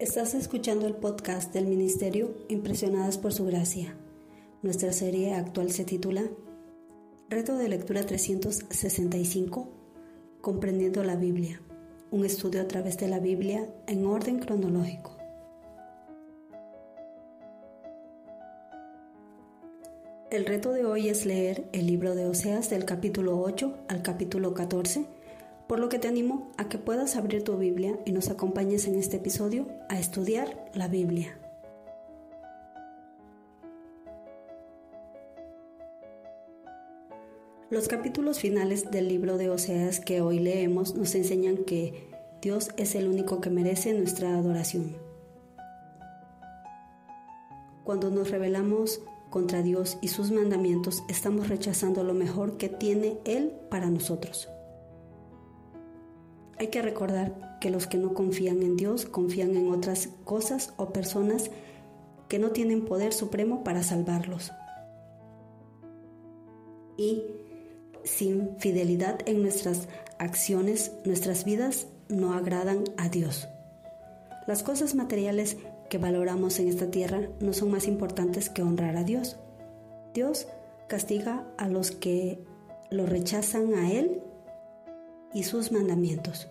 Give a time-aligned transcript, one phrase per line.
[0.00, 3.94] Estás escuchando el podcast del Ministerio Impresionadas por Su Gracia.
[4.62, 6.22] Nuestra serie actual se titula
[7.28, 9.68] Reto de Lectura 365,
[10.40, 11.60] Comprendiendo la Biblia,
[12.10, 15.18] un estudio a través de la Biblia en orden cronológico.
[20.30, 24.54] El reto de hoy es leer el libro de Oseas del capítulo 8 al capítulo
[24.54, 25.19] 14
[25.70, 28.96] por lo que te animo a que puedas abrir tu Biblia y nos acompañes en
[28.96, 31.38] este episodio a estudiar la Biblia.
[37.70, 42.10] Los capítulos finales del libro de Oseas que hoy leemos nos enseñan que
[42.42, 44.96] Dios es el único que merece nuestra adoración.
[47.84, 53.52] Cuando nos rebelamos contra Dios y sus mandamientos, estamos rechazando lo mejor que tiene Él
[53.70, 54.48] para nosotros.
[56.60, 60.92] Hay que recordar que los que no confían en Dios confían en otras cosas o
[60.92, 61.50] personas
[62.28, 64.52] que no tienen poder supremo para salvarlos.
[66.98, 67.22] Y
[68.04, 69.88] sin fidelidad en nuestras
[70.18, 73.48] acciones, nuestras vidas no agradan a Dios.
[74.46, 75.56] Las cosas materiales
[75.88, 79.38] que valoramos en esta tierra no son más importantes que honrar a Dios.
[80.12, 80.46] Dios
[80.88, 82.44] castiga a los que
[82.90, 84.20] lo rechazan a Él
[85.32, 86.48] y sus mandamientos.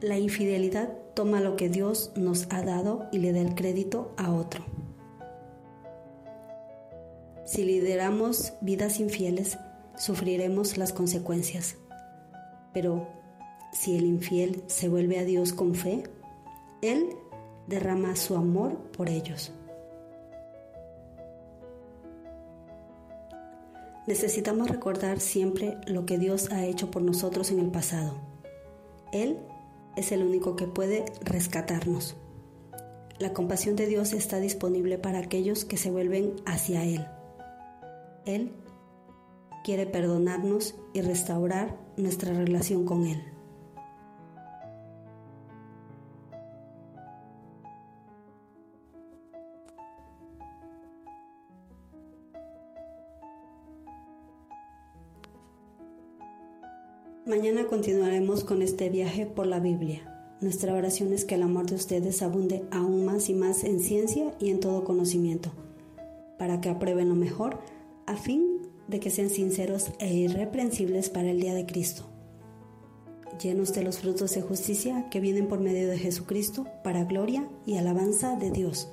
[0.00, 4.32] La infidelidad toma lo que Dios nos ha dado y le da el crédito a
[4.32, 4.64] otro.
[7.44, 9.58] Si lideramos vidas infieles,
[9.98, 11.76] sufriremos las consecuencias.
[12.72, 13.08] Pero
[13.72, 16.04] si el infiel se vuelve a Dios con fe,
[16.80, 17.10] Él
[17.66, 19.52] derrama su amor por ellos.
[24.06, 28.14] Necesitamos recordar siempre lo que Dios ha hecho por nosotros en el pasado.
[29.12, 29.38] Él
[29.96, 32.16] es el único que puede rescatarnos.
[33.18, 37.06] La compasión de Dios está disponible para aquellos que se vuelven hacia Él.
[38.24, 38.52] Él
[39.64, 43.22] quiere perdonarnos y restaurar nuestra relación con Él.
[57.30, 60.00] Mañana continuaremos con este viaje por la Biblia.
[60.40, 64.34] Nuestra oración es que el amor de ustedes abunde aún más y más en ciencia
[64.40, 65.52] y en todo conocimiento,
[66.40, 67.60] para que aprueben lo mejor,
[68.06, 72.02] a fin de que sean sinceros e irreprensibles para el día de Cristo,
[73.40, 77.76] llenos de los frutos de justicia que vienen por medio de Jesucristo, para gloria y
[77.76, 78.88] alabanza de Dios.